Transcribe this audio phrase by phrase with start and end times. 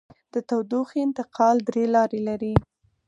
[0.33, 2.53] د تودوخې انتقال درې لارې لري.